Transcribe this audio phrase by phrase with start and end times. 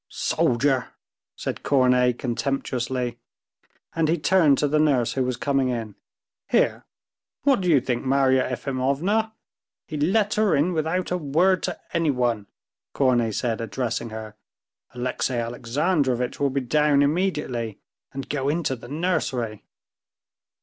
[0.09, 0.93] "Soldier!"
[1.35, 3.19] said Korney contemptuously,
[3.93, 5.93] and he turned to the nurse who was coming in.
[6.49, 6.85] "Here,
[7.43, 9.33] what do you think, Marya Efimovna:
[9.85, 12.47] he let her in without a word to anyone,"
[12.95, 14.35] Korney said addressing her.
[14.95, 19.65] "Alexey Alexandrovitch will be down immediately—and go into the nursery!"